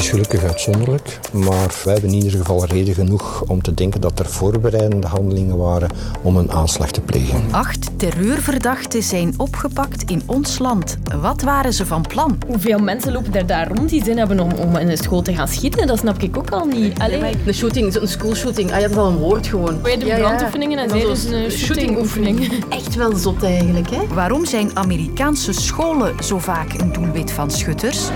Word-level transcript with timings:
is 0.00 0.08
gelukkig 0.08 0.44
uitzonderlijk, 0.44 1.18
maar 1.32 1.80
wij 1.84 1.92
hebben 1.92 2.10
in 2.10 2.16
ieder 2.16 2.38
geval 2.38 2.64
reden 2.64 2.94
genoeg 2.94 3.42
om 3.46 3.62
te 3.62 3.74
denken 3.74 4.00
dat 4.00 4.18
er 4.18 4.26
voorbereidende 4.26 5.06
handelingen 5.06 5.56
waren 5.56 5.88
om 6.22 6.36
een 6.36 6.52
aanslag 6.52 6.90
te 6.90 7.00
plegen. 7.00 7.42
Acht 7.50 7.90
terreurverdachten 7.98 9.02
zijn 9.02 9.34
opgepakt 9.36 10.10
in 10.10 10.22
ons 10.26 10.58
land. 10.58 10.96
Wat 11.20 11.42
waren 11.42 11.72
ze 11.72 11.86
van 11.86 12.02
plan? 12.02 12.38
Hoeveel 12.46 12.78
mensen 12.78 13.12
lopen 13.12 13.34
er 13.34 13.46
daar 13.46 13.68
rond 13.68 13.88
die 13.88 14.04
zin 14.04 14.18
hebben 14.18 14.40
om, 14.40 14.52
om 14.52 14.76
in 14.76 14.86
de 14.86 14.96
school 14.96 15.22
te 15.22 15.34
gaan 15.34 15.48
schieten? 15.48 15.86
Dat 15.86 15.98
snap 15.98 16.22
ik 16.22 16.36
ook 16.36 16.50
al 16.50 16.64
niet. 16.66 16.98
Allee. 16.98 17.34
Een 17.46 17.54
shooting, 17.54 17.94
een 17.94 18.08
schoolshooting. 18.08 18.72
Ah, 18.72 18.80
je 18.80 18.86
had 18.88 18.96
al 18.96 19.06
een 19.06 19.16
woord 19.16 19.46
gewoon. 19.46 19.82
Wij 19.82 19.98
doen 19.98 20.08
Ja, 20.08 20.16
ja. 20.16 20.22
brandoefeningen 20.22 20.78
en 20.78 20.88
zij 20.90 21.00
dus 21.00 21.24
een 21.24 21.50
shootingoefening. 21.50 22.64
Echt 22.68 22.94
wel 22.94 23.16
zot 23.16 23.42
eigenlijk, 23.42 23.90
hè? 23.90 24.06
Waarom 24.14 24.46
zijn 24.46 24.70
Amerikaanse 24.76 25.52
scholen 25.52 26.24
zo 26.24 26.38
vaak 26.38 26.72
een 26.80 26.92
doelwit 26.92 27.30
van 27.30 27.50
schutters? 27.50 28.08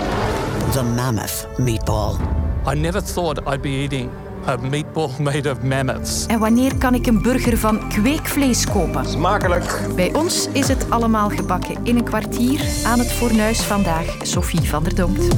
The 0.74 0.82
mammoth 0.82 1.46
meatball. 1.56 2.18
I 2.66 2.74
never 2.74 3.00
thought 3.00 3.38
I'd 3.46 3.62
be 3.62 3.70
eating 3.70 4.10
a 4.46 4.58
meatball 4.58 5.18
made 5.28 5.50
of 5.50 5.62
mammoths. 5.62 6.26
En 6.26 6.38
wanneer 6.38 6.76
kan 6.76 6.94
ik 6.94 7.06
een 7.06 7.22
burger 7.22 7.58
van 7.58 7.88
kweekvlees 7.88 8.66
kopen? 8.66 9.08
Smakelijk. 9.08 9.80
Bij 9.94 10.14
ons 10.14 10.48
is 10.52 10.68
het 10.68 10.90
allemaal 10.90 11.30
gebakken 11.30 11.76
in 11.82 11.96
een 11.96 12.04
kwartier. 12.04 12.60
Aan 12.86 12.98
het 12.98 13.12
fornuis 13.12 13.62
vandaag, 13.62 14.16
Sophie 14.22 14.68
van 14.68 14.84
der 14.84 14.94
Donkt. 14.94 15.34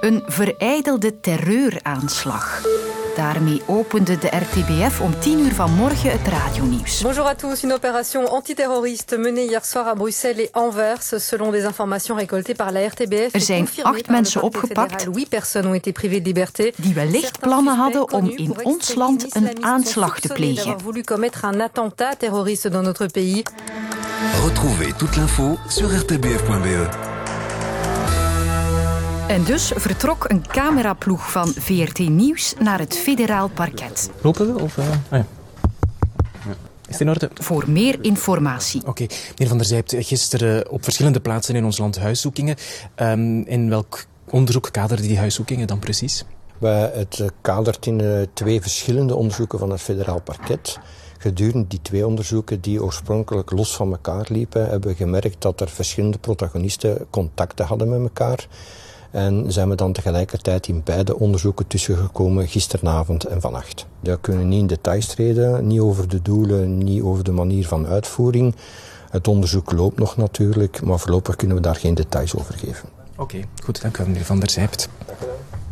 Een 0.00 0.22
vereidelde 0.26 1.20
terreuraanslag. 1.20 2.62
Daarmee 3.18 3.62
opende 3.66 4.18
de 4.18 4.26
RTBF 4.26 5.00
om 5.00 5.18
10 5.18 5.38
uur 5.38 5.52
vanmorgen 5.52 6.10
het 6.10 6.28
radionieuws. 6.28 7.02
Bonjour 7.02 7.26
à 7.26 7.34
tous. 7.34 7.62
Une 7.62 7.74
opération 7.74 8.26
antiterroriste 8.26 9.18
menée 9.18 9.46
hier 9.46 9.64
soir 9.64 9.86
à 9.86 9.94
Bruxelles 9.94 10.40
et 10.40 10.50
Anvers, 10.52 11.02
selon 11.02 11.50
des 11.50 11.64
informations 11.64 12.16
récoltées 12.16 12.54
par 12.54 12.72
la 12.72 12.86
RTBF. 12.86 13.34
Er 13.34 13.40
zijn 13.40 13.68
acht 13.82 14.08
mensen 14.08 14.42
opgepakt 14.42 14.90
fédéral. 14.90 15.14
Huit 15.14 15.28
personnes 15.28 15.66
ont 15.66 15.76
été 15.76 15.92
privées 15.92 16.20
de 16.20 16.26
liberté. 16.26 16.72
die 16.76 16.94
wellicht 16.94 17.40
plannen 17.40 17.76
hadden 17.76 18.12
om 18.12 18.28
in 18.28 18.54
ons 18.62 18.94
land 18.94 19.36
een 19.36 19.64
aanslag 19.64 20.20
te 20.20 20.32
plegen. 20.32 20.54
d'avoir 20.54 20.80
voulu 20.80 21.02
commettre 21.02 21.46
un 21.46 21.60
attentat 21.60 22.18
terroriste 22.18 22.70
dans 22.70 22.84
notre 22.84 23.06
pays. 23.06 23.42
Retrouvez 24.44 24.92
toute 24.96 25.16
l'info 25.16 25.58
sur 25.68 25.88
rtbf.be. 25.88 27.17
En 29.28 29.44
dus 29.44 29.72
vertrok 29.74 30.24
een 30.28 30.46
cameraploeg 30.46 31.30
van 31.30 31.48
VRT 31.48 31.98
Nieuws 31.98 32.54
naar 32.58 32.78
het 32.78 32.96
federaal 32.96 33.48
parket. 33.48 34.10
Lopen 34.20 34.54
we? 34.54 34.62
Of, 34.62 34.78
eh, 34.78 34.88
ah 34.88 34.94
ja. 35.10 35.26
Ja. 36.46 36.54
Is 36.86 36.88
het 36.88 37.00
in 37.00 37.08
orde? 37.08 37.30
Voor 37.34 37.70
meer 37.70 37.98
informatie. 38.04 38.86
Oké. 38.86 39.06
Meneer 39.30 39.48
Van 39.48 39.56
der 39.56 39.66
Zij 39.66 39.76
hebt 39.76 39.94
gisteren 39.98 40.70
op 40.70 40.84
verschillende 40.84 41.20
plaatsen 41.20 41.54
in 41.54 41.64
ons 41.64 41.78
land 41.78 41.98
huiszoekingen. 41.98 42.56
Ehm, 42.94 43.40
in 43.40 43.68
welk 43.68 44.04
onderzoek 44.30 44.68
kaderde 44.72 45.02
die 45.02 45.18
huiszoekingen 45.18 45.66
dan 45.66 45.78
precies? 45.78 46.24
Het 46.60 47.24
kadert 47.40 47.86
in 47.86 48.00
eh, 48.00 48.20
twee 48.32 48.60
verschillende 48.60 49.14
onderzoeken 49.14 49.58
van 49.58 49.70
het 49.70 49.80
federaal 49.80 50.20
parket. 50.20 50.78
Gedurende 51.18 51.66
die 51.66 51.82
twee 51.82 52.06
onderzoeken, 52.06 52.60
die 52.60 52.82
oorspronkelijk 52.82 53.50
los 53.50 53.76
van 53.76 53.90
elkaar 53.90 54.26
liepen, 54.28 54.68
hebben 54.68 54.90
we 54.90 54.96
gemerkt 54.96 55.42
dat 55.42 55.60
er 55.60 55.68
verschillende 55.68 56.18
protagonisten 56.18 57.06
contacten 57.10 57.66
hadden 57.66 57.88
met 57.88 58.00
elkaar. 58.00 58.46
En 59.10 59.52
zijn 59.52 59.68
we 59.68 59.74
dan 59.74 59.92
tegelijkertijd 59.92 60.68
in 60.68 60.82
beide 60.84 61.18
onderzoeken 61.18 61.66
tussengekomen 61.66 62.48
gisteravond 62.48 63.24
en 63.24 63.40
vannacht. 63.40 63.86
Daar 64.00 64.18
kunnen 64.18 64.42
we 64.42 64.48
niet 64.48 64.60
in 64.60 64.66
details 64.66 65.06
treden, 65.06 65.66
niet 65.66 65.80
over 65.80 66.08
de 66.08 66.22
doelen, 66.22 66.78
niet 66.78 67.02
over 67.02 67.24
de 67.24 67.32
manier 67.32 67.66
van 67.66 67.86
uitvoering. 67.86 68.54
Het 69.10 69.28
onderzoek 69.28 69.72
loopt 69.72 69.98
nog 69.98 70.16
natuurlijk, 70.16 70.82
maar 70.82 70.98
voorlopig 70.98 71.36
kunnen 71.36 71.56
we 71.56 71.62
daar 71.62 71.76
geen 71.76 71.94
details 71.94 72.36
over 72.36 72.54
geven. 72.54 72.88
Oké, 73.16 73.40
goed. 73.64 73.82
Dank 73.82 73.96
u 73.96 73.98
wel, 73.98 74.06
meneer 74.06 74.24
Van 74.24 74.40
der 74.40 74.50
Zijpt. 74.50 74.88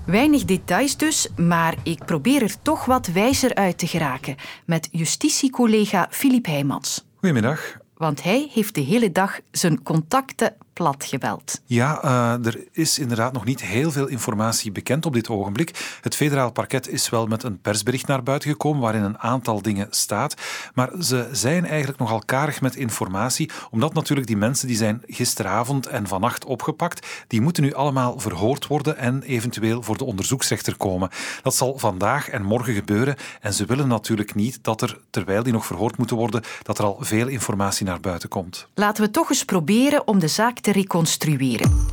Weinig 0.05 0.45
details 0.45 0.97
dus, 0.97 1.29
maar 1.37 1.75
ik 1.83 2.05
probeer 2.05 2.43
er 2.43 2.55
toch 2.63 2.85
wat 2.85 3.07
wijzer 3.07 3.55
uit 3.55 3.79
te 3.79 3.87
geraken 3.87 4.37
met 4.67 4.89
justitiecollega 4.91 6.07
Filip 6.11 6.47
Heijmans. 6.47 7.07
Goedemiddag. 7.17 7.77
Want 7.97 8.23
hij 8.23 8.51
heeft 8.53 8.75
de 8.75 8.81
hele 8.81 9.13
dag 9.13 9.41
zijn 9.51 9.83
contacten 9.83 10.55
platgebeld. 10.77 11.61
Ja, 11.65 12.03
eh, 12.03 12.47
er 12.47 12.65
is 12.73 12.99
inderdaad 12.99 13.33
nog 13.33 13.45
niet 13.45 13.63
heel 13.63 13.91
veel 13.91 14.07
informatie 14.07 14.73
bekend 14.73 15.07
op 15.07 15.13
dit 15.13 15.29
ogenblik. 15.29 15.99
Het 16.01 16.15
federaal 16.15 16.53
parket 16.53 16.89
is 16.89 17.09
wel 17.09 17.27
met 17.27 17.43
een 17.43 17.61
persbericht 17.61 18.07
naar 18.07 18.23
buiten 18.23 18.51
gekomen 18.51 18.81
waarin 18.81 19.03
een 19.03 19.19
aantal 19.19 19.63
dingen 19.63 19.87
staat. 19.91 20.35
Maar 20.75 20.91
ze 21.01 21.29
zijn 21.33 21.67
eigenlijk 21.67 21.99
nogal 21.99 22.23
karig 22.27 22.61
met 22.61 22.77
informatie, 22.77 23.51
omdat 23.71 23.95
natuurlijk 23.95 24.27
die 24.27 24.37
mensen 24.37 24.67
die 24.67 24.77
zijn 24.77 25.03
gisteravond 25.07 25.87
en 25.87 26.07
vannacht 26.07 26.45
opgepakt, 26.45 27.07
die 27.27 27.41
moeten 27.41 27.63
nu 27.63 27.75
allemaal 27.75 28.19
verhoord 28.19 28.67
worden 28.67 28.97
en 28.97 29.23
eventueel 29.23 29.83
voor 29.83 29.99
de 29.99 30.05
onderzoeksrechter 30.05 30.77
komen. 30.77 31.11
Dat 31.43 31.55
zal 31.55 31.79
vandaag 31.79 32.29
en 32.29 32.43
morgen 32.43 32.75
gebeuren 32.75 33.17
en 33.41 33.55
ze 33.55 33.65
willen 33.65 33.89
natuurlijk 33.89 34.35
niet 34.35 34.59
dat 34.63 34.83
er, 34.83 35.01
terwijl 35.11 35.43
die 35.43 35.53
nog 35.53 35.67
verhoord 35.67 35.97
moeten 35.97 36.17
worden, 36.17 36.43
dat 36.63 36.79
er 36.79 36.85
al 36.85 36.97
veel 37.01 37.29
informatie 37.29 37.87
naar 37.87 38.01
buiten 38.01 38.29
komt. 38.29 38.69
Laten 38.75 39.05
we 39.05 39.11
toch 39.11 39.31
eens 39.31 39.45
proberen 39.45 40.07
om 40.07 40.19
de 40.19 40.29
zaak 40.29 40.59
reconstrueren. 40.71 41.87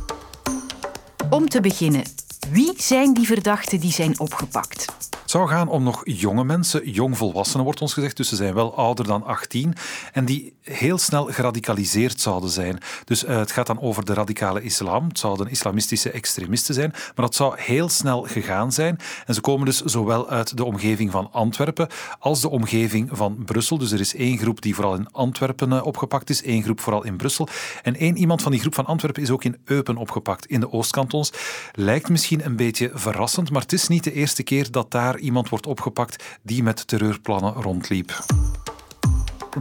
Om 1.30 1.48
te 1.48 1.60
beginnen, 1.60 2.04
wie 2.50 2.72
zijn 2.76 3.14
die 3.14 3.26
verdachten 3.26 3.80
die 3.80 3.92
zijn 3.92 4.18
opgepakt? 4.18 4.84
Zou 5.34 5.48
gaan 5.48 5.68
om 5.68 5.82
nog 5.82 6.00
jonge 6.04 6.44
mensen, 6.44 6.90
jongvolwassenen 6.90 7.64
wordt 7.64 7.80
ons 7.80 7.92
gezegd, 7.92 8.16
dus 8.16 8.28
ze 8.28 8.36
zijn 8.36 8.54
wel 8.54 8.76
ouder 8.76 9.06
dan 9.06 9.24
18 9.24 9.74
en 10.12 10.24
die 10.24 10.54
heel 10.62 10.98
snel 10.98 11.24
geradicaliseerd 11.24 12.20
zouden 12.20 12.50
zijn. 12.50 12.78
Dus 13.04 13.24
eh, 13.24 13.36
het 13.36 13.52
gaat 13.52 13.66
dan 13.66 13.80
over 13.80 14.04
de 14.04 14.14
radicale 14.14 14.62
islam. 14.62 15.08
Het 15.08 15.18
zouden 15.18 15.50
islamistische 15.50 16.10
extremisten 16.10 16.74
zijn, 16.74 16.90
maar 16.90 17.24
dat 17.24 17.34
zou 17.34 17.54
heel 17.56 17.88
snel 17.88 18.22
gegaan 18.22 18.72
zijn. 18.72 18.98
En 19.26 19.34
ze 19.34 19.40
komen 19.40 19.64
dus 19.64 19.80
zowel 19.80 20.28
uit 20.28 20.56
de 20.56 20.64
omgeving 20.64 21.10
van 21.10 21.28
Antwerpen 21.32 21.88
als 22.18 22.40
de 22.40 22.48
omgeving 22.48 23.08
van 23.12 23.44
Brussel. 23.44 23.78
Dus 23.78 23.92
er 23.92 24.00
is 24.00 24.14
één 24.14 24.38
groep 24.38 24.62
die 24.62 24.74
vooral 24.74 24.94
in 24.94 25.12
Antwerpen 25.12 25.72
eh, 25.72 25.86
opgepakt 25.86 26.30
is, 26.30 26.42
één 26.42 26.62
groep 26.62 26.80
vooral 26.80 27.04
in 27.04 27.16
Brussel. 27.16 27.48
En 27.82 27.96
één 27.96 28.16
iemand 28.16 28.42
van 28.42 28.52
die 28.52 28.60
groep 28.60 28.74
van 28.74 28.86
Antwerpen 28.86 29.22
is 29.22 29.30
ook 29.30 29.44
in 29.44 29.56
Eupen 29.64 29.96
opgepakt, 29.96 30.46
in 30.46 30.60
de 30.60 30.72
Oostkantons. 30.72 31.32
Lijkt 31.72 32.08
misschien 32.08 32.44
een 32.44 32.56
beetje 32.56 32.90
verrassend, 32.94 33.50
maar 33.50 33.62
het 33.62 33.72
is 33.72 33.88
niet 33.88 34.04
de 34.04 34.12
eerste 34.12 34.42
keer 34.42 34.70
dat 34.70 34.90
daar 34.90 35.22
iemand 35.24 35.48
wordt 35.48 35.66
opgepakt 35.66 36.24
die 36.42 36.62
met 36.62 36.86
terreurplannen 36.86 37.52
rondliep. 37.52 38.24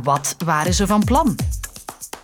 Wat 0.03 0.35
waren 0.46 0.74
ze 0.74 0.88
van 0.88 1.03
plan? 1.03 1.35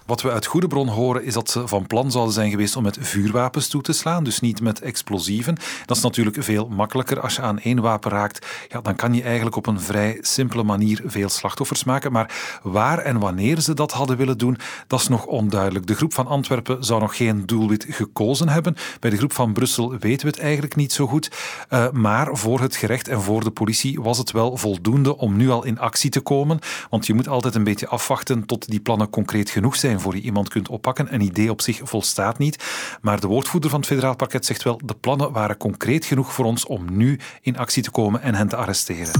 Wat 0.10 0.22
we 0.22 0.32
uit 0.32 0.46
goede 0.46 0.68
bron 0.68 0.88
horen 0.88 1.24
is 1.24 1.34
dat 1.34 1.50
ze 1.50 1.68
van 1.68 1.88
plan 1.88 2.12
zouden 2.12 2.34
zijn 2.34 2.50
geweest 2.50 2.76
om 2.76 2.84
met 2.84 2.98
vuurwapens 3.02 3.68
toe 3.68 3.82
te 3.82 3.94
slaan, 3.94 4.24
dus 4.24 4.40
niet 4.40 4.62
met 4.62 4.82
explosieven. 4.82 5.58
Dat 5.86 5.98
is 5.98 6.04
natuurlijk 6.04 6.44
veel 6.44 6.68
makkelijker. 6.68 7.20
Als 7.20 7.36
je 7.36 7.42
aan 7.42 7.60
één 7.60 7.82
wapen 7.82 8.12
raakt, 8.12 8.46
ja, 8.70 8.82
dan 8.82 8.96
kan 8.96 9.14
je 9.14 9.24
eigenlijk 9.24 9.56
op 9.56 9.68
een 9.68 9.82
vrij 9.82 10.18
simpele 10.22 10.64
manier 10.64 11.02
veel 11.06 11.30
slachtoffers 11.30 11.84
maken. 11.84 12.12
Maar 12.12 12.60
waar 12.64 12.98
en 12.98 13.20
wanneer 13.20 13.60
ze 13.60 13.74
dat 13.74 13.92
hadden 13.92 14.18
willen 14.18 14.38
doen, 14.38 14.58
dat 14.88 15.00
is 15.00 15.08
nog 15.08 15.26
onduidelijk. 15.26 15.88
De 15.88 15.96
groep 15.96 16.14
van 16.14 16.28
Antwerpen 16.28 16.84
zou 16.84 17.00
nog 17.02 17.16
geen 17.16 17.46
doelwit 17.46 17.86
gekozen 17.90 18.50
hebben. 18.50 18.76
Bij 19.00 19.10
de 19.10 19.18
groep 19.18 19.34
van 19.34 19.54
Brussel 19.54 19.98
weten 19.98 20.26
we 20.26 20.32
het 20.32 20.42
eigenlijk 20.42 20.76
niet 20.76 20.94
zo 20.94 21.08
goed. 21.08 21.32
Uh, 21.70 21.92
maar 21.92 22.38
voor 22.38 22.60
het 22.60 22.76
gerecht 22.76 23.08
en 23.08 23.22
voor 23.22 23.44
de 23.44 23.52
politie 23.52 24.02
was 24.02 24.18
het 24.18 24.32
wel 24.32 24.58
voldoende 24.58 25.18
om 25.18 25.38
nu 25.38 25.50
al 25.50 25.66
in 25.66 25.80
actie 25.80 26.10
te 26.10 26.22
komen. 26.22 26.60
Want 26.90 27.06
je 27.06 27.14
moet 27.14 27.28
altijd 27.28 27.56
een 27.56 27.64
beetje 27.64 27.88
afwachten 27.88 28.46
tot 28.46 28.70
die 28.70 28.80
plannen 28.80 29.10
concreet 29.10 29.50
genoeg 29.50 29.76
zijn 29.76 29.98
voor 30.00 30.16
je 30.16 30.22
iemand 30.22 30.50
kunt 30.50 30.70
oppakken. 30.70 31.14
Een 31.14 31.22
idee 31.22 31.50
op 31.50 31.62
zich 31.62 31.80
volstaat 31.84 32.38
niet. 32.38 32.64
Maar 33.02 33.20
de 33.20 33.28
woordvoerder 33.28 33.70
van 33.70 33.80
het 33.80 33.90
federaal 33.90 34.16
parket 34.16 34.46
zegt 34.46 34.64
wel, 34.64 34.82
de 34.86 34.96
plannen 34.96 35.32
waren 35.32 35.58
concreet 35.58 36.06
genoeg 36.06 36.34
voor 36.34 36.46
ons 36.46 36.66
om 36.66 36.98
nu 36.98 37.20
in 37.42 37.58
actie 37.58 37.84
te 37.84 37.92
komen 37.92 38.22
en 38.22 38.36
hen 38.36 38.48
te 38.48 38.56
arresteren. 38.56 39.12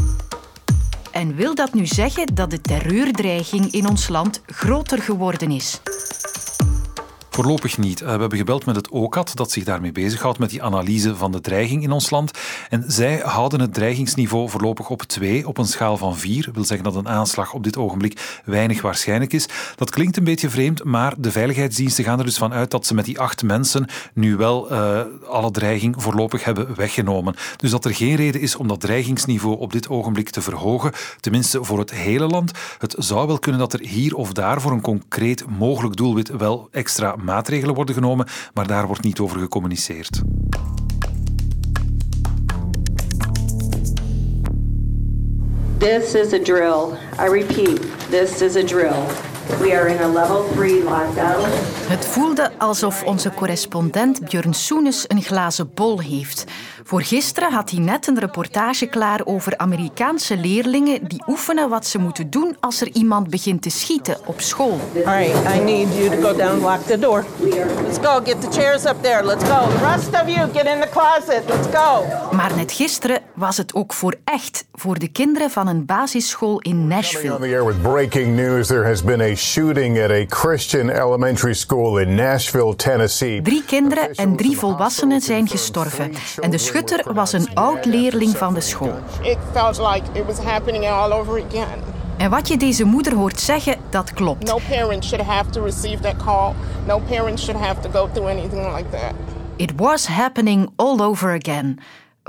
En 1.12 1.36
wil 1.36 1.56
dat 1.56 1.74
nu 1.74 1.86
zeggen 1.86 2.36
dat 2.36 2.50
de 2.50 2.62
terreurdreiging 2.62 3.72
in 3.72 3.88
ons 3.88 4.08
land 4.08 4.42
groter 4.46 5.02
geworden 5.02 5.52
is? 5.52 5.82
Voorlopig 7.40 7.78
niet. 7.78 8.02
Uh, 8.02 8.08
we 8.08 8.20
hebben 8.20 8.38
gebeld 8.38 8.66
met 8.66 8.76
het 8.76 8.90
OCAT, 8.90 9.36
dat 9.36 9.52
zich 9.52 9.64
daarmee 9.64 9.92
bezighoudt 9.92 10.40
met 10.40 10.50
die 10.50 10.64
analyse 10.64 11.16
van 11.16 11.32
de 11.32 11.42
dreiging 11.42 11.84
in 11.84 11.92
ons 11.92 12.10
land. 12.10 12.32
En 12.70 12.84
zij 12.88 13.22
houden 13.24 13.60
het 13.60 13.74
dreigingsniveau 13.74 14.50
voorlopig 14.50 14.90
op 14.90 15.02
2, 15.02 15.48
op 15.48 15.58
een 15.58 15.66
schaal 15.66 15.98
van 15.98 16.18
4. 16.18 16.46
Dat 16.46 16.56
wil 16.56 16.66
zeggen 16.66 16.86
dat 16.86 16.96
een 16.96 17.10
aanslag 17.10 17.54
op 17.54 17.64
dit 17.64 17.78
ogenblik 17.78 18.42
weinig 18.46 18.82
waarschijnlijk 18.82 19.34
is. 19.34 19.48
Dat 19.76 19.90
klinkt 19.90 20.18
een 20.18 20.24
beetje 20.24 20.50
vreemd, 20.50 20.84
maar 20.84 21.14
de 21.18 21.32
veiligheidsdiensten 21.32 22.04
gaan 22.04 22.20
er 22.20 22.26
dus 22.26 22.38
van 22.38 22.54
uit 22.54 22.72
dat 22.72 22.86
ze 22.86 22.94
met 22.94 23.06
die 23.06 23.20
acht 23.20 23.44
mensen 23.44 23.88
nu 24.14 24.36
wel 24.36 24.72
uh, 24.72 25.02
alle 25.30 25.52
dreiging 25.52 25.96
voorlopig 25.98 26.44
hebben 26.44 26.76
weggenomen. 26.76 27.36
Dus 27.56 27.72
dat 27.72 27.86
er 27.86 27.96
geen 27.96 28.16
reden 28.16 28.42
is 28.42 28.56
om 28.56 28.68
dat 28.68 28.80
dreigingsniveau 28.80 29.58
op 29.60 29.72
dit 29.72 29.90
ogenblik 29.90 30.30
te 30.30 30.42
verhogen, 30.42 30.92
tenminste 31.20 31.64
voor 31.64 31.80
het 31.80 31.92
hele 31.92 32.28
land. 32.28 32.52
Het 32.78 32.96
zou 32.98 33.28
wel 33.28 33.40
kunnen 33.40 33.62
dat 33.62 33.74
er 33.74 33.82
hier 33.82 34.16
of 34.16 34.34
daar 34.34 34.62
voor 34.62 34.72
een 34.72 34.82
concreet 34.82 35.46
mogelijk 35.58 35.96
doelwit 35.96 36.30
wel 36.30 36.68
extra 36.72 37.16
maatregelen 37.30 37.76
worden 37.76 37.96
genomen, 37.96 38.28
maar 38.54 38.68
daar 38.68 38.88
wordt 38.88 39.04
niet 39.04 39.20
over 39.20 39.40
gecommuniceerd. 39.40 40.22
This 45.78 46.14
is 46.14 46.34
a 46.34 46.40
drill. 46.40 46.98
I 47.20 47.30
repeat, 47.30 47.82
this 48.10 48.42
is 48.42 48.56
a 48.56 48.64
drill. 48.64 49.06
We 49.58 49.74
are 49.74 49.88
in 49.88 50.02
a 50.02 50.08
level 50.08 50.46
3 50.56 50.84
lockdown. 50.84 51.48
Het 51.88 52.06
voelde 52.06 52.52
alsof 52.58 53.04
onze 53.04 53.32
correspondent 53.32 54.20
Björn 54.30 54.54
Soenes 54.54 55.06
een 55.08 55.22
glazen 55.22 55.74
bol 55.74 56.00
heeft. 56.00 56.44
Voor 56.84 57.02
gisteren 57.02 57.52
had 57.52 57.70
hij 57.70 57.80
net 57.80 58.08
een 58.08 58.20
reportage 58.20 58.86
klaar 58.86 59.22
over 59.24 59.58
Amerikaanse 59.58 60.38
leerlingen 60.38 61.08
die 61.08 61.24
oefenen 61.28 61.70
wat 61.70 61.86
ze 61.86 61.98
moeten 61.98 62.30
doen 62.30 62.58
als 62.60 62.82
er 62.82 62.90
iemand 62.94 63.30
begint 63.30 63.62
te 63.62 63.70
schieten 63.70 64.18
op 64.26 64.42
school. 64.42 64.80
All 65.06 65.24
right, 65.24 65.56
I 65.56 65.60
need 65.60 65.88
you 65.96 66.10
to 66.10 66.28
go 66.28 66.36
down, 66.38 66.62
lock 66.62 66.82
the 66.82 67.00
door. 67.00 67.26
Let's 67.40 67.98
go, 68.02 68.22
get 68.24 68.42
the 68.42 68.52
chairs 68.52 68.86
up 68.86 69.04
there. 69.04 69.26
Let's 69.26 69.44
go. 69.44 69.68
The 69.70 69.86
rest 69.86 70.22
of 70.22 70.36
you, 70.36 70.50
get 70.54 70.66
in 70.66 70.82
the 70.82 70.90
closet. 70.92 71.44
Let's 71.48 71.68
go. 71.78 72.06
Maar 72.36 72.56
net 72.56 72.72
gisteren 72.72 73.22
was 73.36 73.58
het 73.58 73.74
ook 73.74 73.94
voor 73.94 74.16
echt, 74.24 74.66
voor 74.74 75.00
de 75.00 75.08
kinderen 75.08 75.50
van 75.50 75.68
een 75.68 75.86
basisschool 75.86 76.60
in 76.60 76.88
Nashville. 76.88 77.34
On 77.34 77.42
the 77.42 77.48
air 77.48 77.66
with 77.66 77.82
breaking 77.82 78.36
news. 78.36 78.68
There 78.68 78.86
has 78.86 79.04
been 79.04 79.22
a 79.22 79.36
shooting 79.40 79.98
at 79.98 80.12
a 80.12 80.26
Christian 80.26 80.90
elementary 80.90 81.56
school 81.56 81.98
in 81.98 82.16
Nashville, 82.16 82.76
Tennessee. 82.76 83.42
Drie 83.42 83.64
kinderen 83.64 84.16
en 84.16 84.36
drie 84.36 84.58
volwassenen 84.58 85.22
zijn 85.22 85.48
gestorven. 85.48 86.14
En 86.40 86.50
de 86.50 86.58
schutter 86.58 87.14
was 87.14 87.34
een 87.34 87.50
oud-leerling 87.54 88.38
van 88.38 88.54
de 88.54 88.62
school. 88.62 88.94
It 89.22 89.38
felt 89.54 89.78
like 89.78 90.02
it 90.14 90.26
was 90.26 90.38
happening 90.38 90.88
all 90.88 91.12
over 91.12 91.44
again. 91.48 91.80
En 92.18 92.30
wat 92.30 92.48
je 92.48 92.58
deze 92.58 92.84
moeder 92.84 93.14
hoort 93.14 93.40
zeggen, 93.40 93.76
dat 93.90 94.14
klopt. 94.14 94.44
No 94.44 94.60
parent 94.70 95.06
should 95.06 95.26
have 95.26 95.50
to 95.50 95.64
receive 95.64 96.02
that 96.02 96.16
call. 96.26 96.54
No 96.88 97.00
parent 97.00 97.40
should 97.40 97.62
have 97.62 97.82
to 97.82 97.90
go 97.92 98.10
through 98.14 98.30
anything 98.30 98.76
like 98.76 98.90
that. 98.90 99.14
It 99.56 99.72
was 99.76 100.08
happening 100.08 100.70
all 100.76 101.02
over 101.02 101.34
again. 101.34 101.80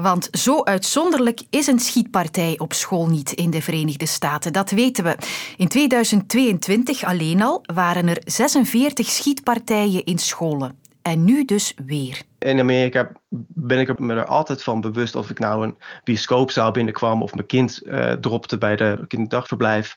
Want 0.02 0.28
zo 0.32 0.64
uitzonderlijk 0.64 1.40
is 1.50 1.66
een 1.66 1.78
schietpartij 1.78 2.54
op 2.58 2.72
school 2.72 3.06
niet 3.06 3.32
in 3.32 3.50
de 3.50 3.62
Verenigde 3.62 4.06
Staten. 4.06 4.52
Dat 4.52 4.70
weten 4.70 5.04
we. 5.04 5.16
In 5.56 5.68
2022 5.68 7.04
alleen 7.04 7.42
al 7.42 7.62
waren 7.74 8.08
er 8.08 8.22
46 8.24 9.06
schietpartijen 9.06 10.04
in 10.04 10.18
scholen. 10.18 10.78
En 11.02 11.24
nu 11.24 11.44
dus 11.44 11.74
weer. 11.86 12.22
In 12.38 12.60
Amerika 12.60 13.12
ben 13.48 13.78
ik 13.78 13.98
me 13.98 14.14
er 14.14 14.24
altijd 14.24 14.62
van 14.62 14.80
bewust 14.80 15.16
of 15.16 15.30
ik 15.30 15.38
nou 15.38 15.64
een 15.64 15.76
bioscoopzaal 16.04 16.70
binnenkwam 16.70 17.22
of 17.22 17.34
mijn 17.34 17.46
kind 17.46 17.80
uh, 17.84 18.12
dropte 18.12 18.58
bij 18.58 18.76
de 18.76 19.04
kinderdagverblijf. 19.08 19.96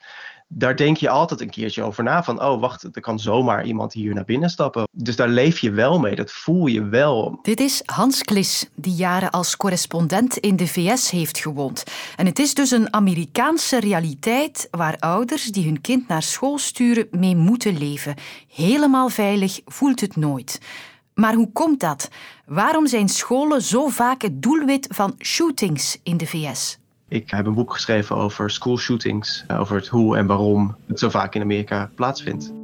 Daar 0.56 0.76
denk 0.76 0.98
je 0.98 1.10
altijd 1.10 1.42
een 1.42 1.50
keertje 1.50 1.84
over 1.84 2.04
na 2.04 2.24
van, 2.24 2.44
oh 2.44 2.60
wacht, 2.60 2.84
er 2.84 3.02
kan 3.02 3.20
zomaar 3.20 3.66
iemand 3.66 3.94
hier 3.94 4.14
naar 4.14 4.26
binnen 4.26 4.50
stappen. 4.50 4.88
Dus 4.92 5.16
daar 5.16 5.28
leef 5.28 5.60
je 5.60 5.72
wel 5.72 6.00
mee, 6.00 6.16
dat 6.16 6.32
voel 6.32 6.66
je 6.66 6.84
wel. 6.84 7.40
Dit 7.42 7.60
is 7.60 7.82
Hans 7.86 8.22
Klis, 8.22 8.70
die 8.76 8.94
jaren 8.94 9.32
als 9.32 9.58
correspondent 9.58 10.38
in 10.38 10.56
de 10.56 10.68
VS 10.68 11.10
heeft 11.10 11.38
gewoond. 11.38 11.84
En 12.16 12.26
het 12.26 12.40
is 12.40 12.54
dus 12.54 12.72
een 12.72 12.94
Amerikaanse 12.94 13.80
realiteit 13.80 14.68
waar 14.72 14.98
ouders 15.00 15.52
die 15.52 15.66
hun 15.66 15.82
kind 15.82 16.08
naar 16.08 16.24
school 16.24 16.58
sturen 16.58 17.08
mee 17.12 17.36
moeten 17.36 17.78
leven. 17.78 18.16
Helemaal 18.48 19.10
veilig 19.10 19.60
voelt 19.66 20.00
het 20.00 20.16
nooit. 20.16 20.60
Maar 21.14 21.34
hoe 21.34 21.52
komt 21.52 21.80
dat? 21.80 22.10
Waarom 22.46 22.88
zijn 22.88 23.10
scholen 23.10 23.62
zo 23.62 23.88
vaak 23.88 24.22
het 24.22 24.42
doelwit 24.42 24.88
van 24.92 25.16
shootings 25.20 26.00
in 26.04 26.18
de 26.18 26.28
VS? 26.28 26.78
Ik 27.14 27.30
heb 27.30 27.46
een 27.46 27.54
boek 27.54 27.74
geschreven 27.74 28.16
over 28.16 28.50
schoolshootings, 28.50 29.46
over 29.48 29.76
het 29.76 29.88
hoe 29.88 30.18
en 30.18 30.26
waarom 30.26 30.76
het 30.88 31.00
zo 31.00 31.10
vaak 31.10 31.36
in 31.36 31.42
Amerika 31.42 31.92
plaatsvindt. 31.96 32.63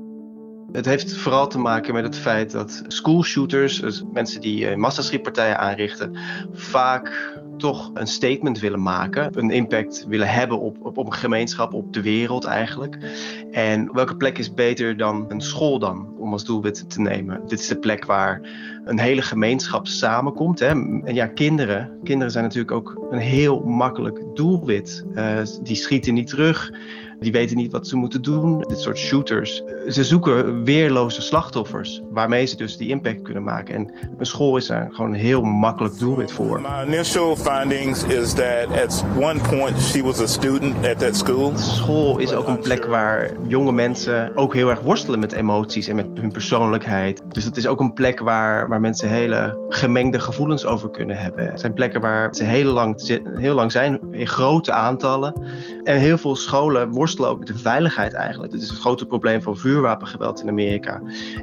Het 0.72 0.86
heeft 0.86 1.18
vooral 1.18 1.48
te 1.48 1.60
maken 1.60 1.94
met 1.94 2.04
het 2.04 2.18
feit 2.18 2.52
dat 2.52 2.84
schoolshooters, 2.88 3.80
dus 3.80 4.04
mensen 4.14 4.42
die 4.42 4.76
massaschietpartijen 4.76 5.60
aanrichten, 5.60 6.18
vaak 6.54 7.38
toch 7.58 7.92
een 7.94 8.08
statement 8.08 8.60
willen 8.60 8.82
maken, 8.82 9.30
een 9.40 9.50
impact 9.50 10.06
willen 10.08 10.30
hebben 10.30 10.60
op, 10.60 10.78
op, 10.82 10.98
op 10.98 11.06
een 11.06 11.14
gemeenschap, 11.14 11.74
op 11.74 11.94
de 11.94 12.02
wereld 12.02 12.46
eigenlijk. 12.46 12.98
En 13.52 13.94
welke 13.94 14.16
plek 14.16 14.38
is 14.38 14.54
beter 14.54 14.98
dan 14.98 15.26
een 15.28 15.42
school 15.42 15.80
dan, 15.80 16.14
om 16.18 16.32
als 16.32 16.46
doelwit 16.46 16.90
te 16.90 17.02
nemen? 17.02 17.42
Dit 17.48 17.60
is 17.60 17.68
de 17.68 17.80
plek 17.80 18.06
waar 18.06 18.42
een 18.86 19.00
hele 19.00 19.22
gemeenschap 19.22 19.88
samenkomt. 19.88 20.60
Hè? 20.60 20.68
En 20.68 21.14
ja, 21.14 21.28
kinderen, 21.28 21.92
kinderen 22.04 22.32
zijn 22.32 22.44
natuurlijk 22.44 22.72
ook 22.72 23.08
een 23.10 23.20
heel 23.20 23.60
makkelijk 23.60 24.24
doelwit. 24.34 25.06
Uh, 25.14 25.40
die 25.64 25.76
schieten 25.76 26.14
niet 26.14 26.28
terug. 26.28 26.72
Die 27.20 27.32
weten 27.32 27.58
niet 27.58 27.72
wat 27.72 27.88
ze 27.88 27.96
moeten 27.96 28.22
doen. 28.22 28.62
Dit 28.68 28.80
soort 28.80 28.98
shooters. 28.98 29.64
Ze 29.88 30.04
zoeken 30.04 30.64
weerloze 30.64 31.22
slachtoffers. 31.22 32.02
Waarmee 32.12 32.46
ze 32.46 32.56
dus 32.56 32.78
die 32.78 32.90
impact 32.90 33.22
kunnen 33.22 33.44
maken. 33.44 33.76
En 33.76 33.94
een 34.18 34.26
school 34.26 34.58
is 34.58 34.68
daar 34.68 34.88
gewoon 34.92 35.14
een 35.14 35.20
heel 35.20 35.42
makkelijk 35.42 36.00
doelwit 36.00 36.32
voor. 36.32 36.62
My 36.62 36.94
initial 36.94 37.36
findings 37.36 38.04
is 38.04 38.34
that 38.34 38.82
at 38.84 39.06
one 39.18 39.40
point 39.50 39.82
she 39.82 40.04
was 40.04 40.22
a 40.22 40.26
student 40.26 40.88
at 40.88 41.00
that 41.00 41.16
school. 41.16 41.58
School 41.58 42.18
is 42.18 42.34
ook 42.34 42.48
een 42.48 42.60
plek 42.60 42.86
waar 42.86 43.32
jonge 43.48 43.72
mensen 43.72 44.36
ook 44.36 44.54
heel 44.54 44.70
erg 44.70 44.82
worstelen 44.82 45.20
met 45.20 45.32
emoties 45.32 45.88
en 45.88 45.96
met 45.96 46.08
hun 46.14 46.32
persoonlijkheid. 46.32 47.22
Dus 47.28 47.44
het 47.44 47.58
is 47.58 47.68
ook 47.68 47.80
een 47.80 47.94
plek 47.94 48.20
waar, 48.20 48.68
waar 48.68 48.82
mensen 48.82 49.10
hele 49.10 49.66
gemengde 49.70 50.20
gevoelens 50.20 50.66
over 50.66 50.90
kunnen 50.90 51.18
hebben. 51.18 51.46
Het 51.46 51.60
zijn 51.60 51.74
plekken 51.74 52.02
waar 52.02 52.36
ze 52.36 52.44
heel 52.44 52.72
lang, 52.72 53.20
heel 53.36 53.56
lang 53.56 53.72
zijn, 53.72 54.00
in 54.12 54.28
grote 54.28 54.72
aantallen. 54.72 55.34
En 55.84 55.98
heel 55.98 56.18
veel 56.18 56.36
scholen 56.36 56.90
worstelen 56.90 57.30
ook 57.30 57.40
met 57.40 57.48
de 57.48 57.58
veiligheid 57.58 58.14
eigenlijk. 58.14 58.52
Dit 58.52 58.62
is 58.62 58.70
een 58.70 58.76
grote 58.76 59.06
probleem 59.06 59.42
van 59.42 59.58
vuurwapengeweld 59.58 60.42
in 60.42 60.50
Amerika. 60.50 61.02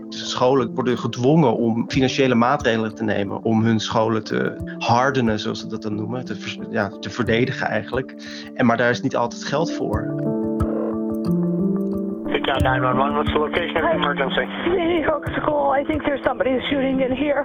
Dus 0.09 0.31
scholen 0.31 0.75
worden 0.75 0.99
gedwongen 0.99 1.56
om 1.56 1.91
financiële 1.91 2.35
maatregelen 2.35 2.94
te 2.94 3.05
nemen 3.05 3.43
om 3.43 3.65
hun 3.65 3.81
scholen 3.81 4.25
te 4.25 4.56
hardenen, 4.79 5.38
zoals 5.38 5.61
ze 5.61 5.67
dat 5.67 5.83
dan 5.83 5.94
noemen, 5.94 6.25
te, 6.25 6.37
ja, 6.71 6.88
te 6.88 7.11
verdedigen 7.11 7.67
eigenlijk. 7.67 8.15
En 8.55 8.67
maar 8.67 8.77
daar 8.77 8.91
is 8.91 9.03
niet 9.03 9.17
altijd 9.17 9.44
geld 9.44 9.73
voor. 9.73 10.35
Down 12.56 12.81
911, 12.81 13.17
what's 13.17 13.32
the 13.32 13.38
location 13.38 13.76
of 13.76 13.82
the 13.82 13.97
emergency? 13.97 14.47
Sandy 14.64 15.03
Hook 15.03 15.25
School. 15.41 15.70
I 15.73 15.85
think 15.85 16.05
there's 16.05 16.23
somebody 16.25 16.58
shooting 16.70 17.00
in 17.00 17.12
here. 17.12 17.44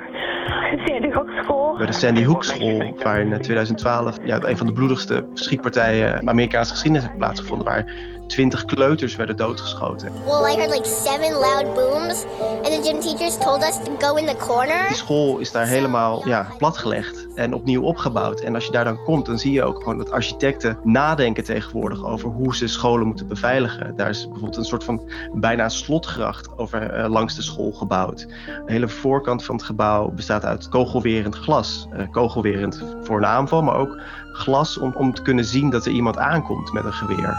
Sandy 0.87 1.09
Hook 1.09 1.29
School. 1.43 1.77
Bij 1.77 1.85
de 1.85 1.93
Sandy 1.93 2.23
Hook 2.23 2.43
School, 2.43 2.93
waar 3.03 3.19
in 3.19 3.41
2012 3.41 4.17
ja, 4.23 4.39
een 4.41 4.57
van 4.57 4.67
de 4.67 4.73
bloedigste 4.73 5.25
schietpartijen 5.33 6.21
in 6.21 6.29
Amerikaanse 6.29 6.71
geschiedenis 6.71 7.05
heeft 7.05 7.17
plaatsgevonden, 7.17 7.67
waar 7.67 7.85
20 8.27 8.65
kleuters 8.65 9.15
werden 9.15 9.37
doodgeschoten. 9.37 10.11
Well, 10.25 10.53
I 10.53 10.55
heard 10.55 10.71
like 10.71 10.87
seven 10.87 11.31
loud 11.31 11.73
booms 11.73 12.25
and 12.63 12.73
the 12.73 12.81
gym 12.83 12.99
teachers 12.99 13.37
told 13.37 13.63
us 13.63 13.83
to 13.83 14.07
go 14.07 14.15
in 14.15 14.25
the 14.25 14.35
corner. 14.37 14.87
Die 14.87 14.95
school 14.95 15.37
is 15.39 15.51
daar 15.51 15.67
helemaal 15.67 16.27
ja, 16.27 16.47
platgelegd 16.57 17.20
en 17.41 17.53
opnieuw 17.53 17.81
opgebouwd. 17.81 18.39
En 18.39 18.55
als 18.55 18.65
je 18.65 18.71
daar 18.71 18.83
dan 18.83 19.03
komt, 19.03 19.25
dan 19.25 19.39
zie 19.39 19.51
je 19.51 19.63
ook 19.63 19.77
gewoon 19.77 19.97
dat 19.97 20.11
architecten 20.11 20.77
nadenken 20.83 21.43
tegenwoordig 21.43 22.05
over 22.05 22.29
hoe 22.29 22.55
ze 22.55 22.67
scholen 22.67 23.07
moeten 23.07 23.27
beveiligen. 23.27 23.95
Daar 23.95 24.09
is 24.09 24.23
bijvoorbeeld 24.23 24.57
een 24.57 24.63
soort 24.63 24.83
van 24.83 25.09
bijna 25.33 25.69
slotgracht 25.69 26.57
over 26.57 26.97
uh, 26.97 27.09
langs 27.09 27.35
de 27.35 27.41
school 27.41 27.71
gebouwd. 27.71 28.27
De 28.65 28.71
hele 28.71 28.87
voorkant 28.87 29.43
van 29.43 29.55
het 29.55 29.63
gebouw 29.63 30.11
bestaat 30.11 30.45
uit 30.45 30.69
kogelwerend 30.69 31.35
glas. 31.35 31.87
Uh, 31.93 32.11
kogelwerend 32.11 32.83
voor 33.03 33.17
een 33.17 33.25
aanval, 33.25 33.61
maar 33.61 33.75
ook 33.75 33.99
glas 34.33 34.77
om, 34.77 34.93
om 34.95 35.13
te 35.13 35.21
kunnen 35.21 35.45
zien 35.45 35.69
dat 35.69 35.85
er 35.85 35.91
iemand 35.91 36.17
aankomt 36.17 36.73
met 36.73 36.85
een 36.85 36.93
geweer. 36.93 37.37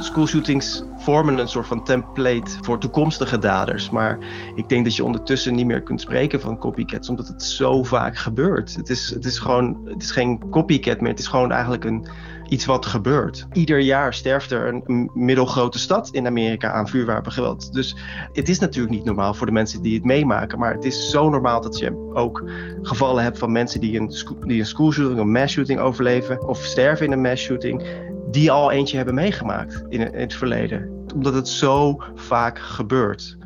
Schoolshootings 0.00 0.82
vormen 1.08 1.38
een 1.38 1.48
soort 1.48 1.66
van 1.66 1.84
template 1.84 2.50
voor 2.60 2.78
toekomstige 2.78 3.38
daders. 3.38 3.90
Maar 3.90 4.18
ik 4.54 4.68
denk 4.68 4.84
dat 4.84 4.96
je 4.96 5.04
ondertussen 5.04 5.54
niet 5.54 5.66
meer 5.66 5.82
kunt 5.82 6.00
spreken 6.00 6.40
van 6.40 6.58
copycats, 6.58 7.08
omdat 7.08 7.28
het 7.28 7.42
zo 7.42 7.82
vaak 7.82 8.16
gebeurt. 8.16 8.74
Het 8.74 8.88
is, 8.88 9.10
het 9.10 9.24
is 9.24 9.38
gewoon, 9.38 9.80
het 9.84 10.02
is 10.02 10.10
geen 10.10 10.50
copycat 10.50 11.00
meer, 11.00 11.10
het 11.10 11.18
is 11.18 11.26
gewoon 11.26 11.52
eigenlijk 11.52 11.84
een, 11.84 12.06
iets 12.48 12.64
wat 12.64 12.86
gebeurt. 12.86 13.46
Ieder 13.52 13.78
jaar 13.78 14.14
sterft 14.14 14.50
er 14.50 14.82
een 14.84 15.10
middelgrote 15.14 15.78
stad 15.78 16.08
in 16.12 16.26
Amerika 16.26 16.72
aan 16.72 16.88
vuurwapengeweld. 16.88 17.72
Dus 17.72 17.96
het 18.32 18.48
is 18.48 18.58
natuurlijk 18.58 18.94
niet 18.94 19.04
normaal 19.04 19.34
voor 19.34 19.46
de 19.46 19.52
mensen 19.52 19.82
die 19.82 19.94
het 19.94 20.04
meemaken, 20.04 20.58
maar 20.58 20.74
het 20.74 20.84
is 20.84 21.10
zo 21.10 21.28
normaal 21.28 21.60
dat 21.60 21.78
je 21.78 22.10
ook 22.14 22.50
gevallen 22.82 23.22
hebt 23.22 23.38
van 23.38 23.52
mensen 23.52 23.80
die 23.80 24.00
een, 24.00 24.12
die 24.46 24.60
een 24.60 24.66
schoolshooting, 24.66 25.20
een 25.20 25.32
mass 25.32 25.52
shooting 25.54 25.80
overleven 25.80 26.48
of 26.48 26.58
sterven 26.58 27.06
in 27.06 27.12
een 27.12 27.20
mass 27.20 27.42
shooting 27.42 27.82
die 28.30 28.50
al 28.50 28.70
eentje 28.70 28.96
hebben 28.96 29.14
meegemaakt 29.14 29.84
in 29.88 30.00
het 30.00 30.34
verleden. 30.34 30.97
Omdat 31.14 31.34
het 31.34 31.48
zo 31.48 32.02
vaak 32.14 32.58
gebeurt, 32.58 33.36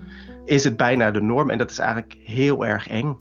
is 0.44 0.64
het 0.64 0.76
bijna 0.76 1.10
de 1.10 1.22
norm 1.22 1.50
en 1.50 1.58
dat 1.58 1.70
is 1.70 1.78
eigenlijk 1.78 2.16
heel 2.24 2.66
erg 2.66 2.88
eng. 2.88 3.16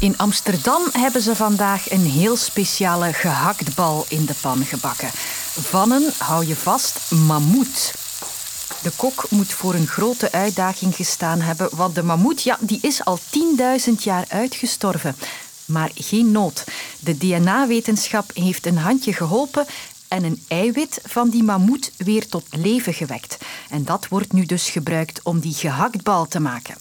In 0.00 0.18
Amsterdam 0.18 0.82
hebben 0.92 1.20
ze 1.22 1.36
vandaag 1.36 1.90
een 1.90 2.04
heel 2.04 2.36
speciale 2.36 3.12
gehaktbal 3.12 4.04
in 4.08 4.24
de 4.24 4.34
pan 4.40 4.64
gebakken. 4.64 5.08
Van 5.60 5.90
een, 5.90 6.10
hou 6.18 6.46
je 6.46 6.56
vast, 6.56 7.10
mammoet. 7.10 7.94
De 8.82 8.90
kok 8.96 9.30
moet 9.30 9.52
voor 9.52 9.74
een 9.74 9.86
grote 9.86 10.32
uitdaging 10.32 10.94
gestaan 10.94 11.40
hebben, 11.40 11.68
want 11.72 11.94
de 11.94 12.02
mammoet 12.02 12.42
ja, 12.42 12.58
die 12.60 12.78
is 12.82 13.04
al 13.04 13.18
10.000 13.88 13.92
jaar 13.98 14.24
uitgestorven. 14.28 15.16
Maar 15.66 15.90
geen 15.94 16.30
nood. 16.30 16.64
De 17.00 17.18
DNA-wetenschap 17.18 18.30
heeft 18.34 18.66
een 18.66 18.78
handje 18.78 19.12
geholpen 19.12 19.66
en 20.08 20.24
een 20.24 20.42
eiwit 20.48 21.00
van 21.04 21.28
die 21.28 21.42
mammoet 21.42 21.92
weer 21.96 22.28
tot 22.28 22.44
leven 22.50 22.94
gewekt. 22.94 23.36
En 23.70 23.84
dat 23.84 24.08
wordt 24.08 24.32
nu 24.32 24.46
dus 24.46 24.70
gebruikt 24.70 25.20
om 25.22 25.40
die 25.40 25.54
gehaktbal 25.54 26.26
te 26.26 26.40
maken. 26.40 26.74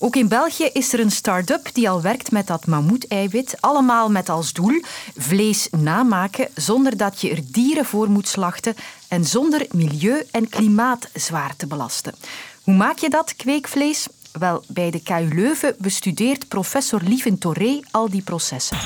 Ook 0.00 0.16
in 0.16 0.28
België 0.28 0.64
is 0.64 0.92
er 0.92 1.00
een 1.00 1.10
start-up 1.10 1.68
die 1.72 1.90
al 1.90 2.02
werkt 2.02 2.30
met 2.30 2.46
dat 2.46 2.66
mammoeteiwit. 2.66 3.54
Allemaal 3.60 4.10
met 4.10 4.28
als 4.28 4.52
doel 4.52 4.82
vlees 5.16 5.68
namaken 5.70 6.48
zonder 6.54 6.96
dat 6.96 7.20
je 7.20 7.30
er 7.30 7.40
dieren 7.44 7.84
voor 7.84 8.10
moet 8.10 8.28
slachten 8.28 8.74
en 9.08 9.24
zonder 9.24 9.66
milieu 9.70 10.22
en 10.30 10.48
klimaat 10.48 11.08
zwaar 11.14 11.56
te 11.56 11.66
belasten. 11.66 12.14
Hoe 12.62 12.74
maak 12.74 12.98
je 12.98 13.10
dat, 13.10 13.36
kweekvlees? 13.36 14.06
Wel, 14.38 14.62
bij 14.68 14.90
de 14.90 15.02
KU 15.02 15.34
Leuven 15.34 15.74
bestudeert 15.78 16.48
professor 16.48 17.02
Lieven 17.02 17.38
Torré 17.38 17.80
al 17.90 18.10
die 18.10 18.22
processen. 18.22 18.76